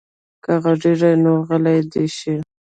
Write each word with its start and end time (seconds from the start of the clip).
که 0.43 0.51
غږېږي 0.63 1.11
نو 1.23 1.33
غلی 1.47 1.77
دې 1.91 2.05
شي. 2.17 2.35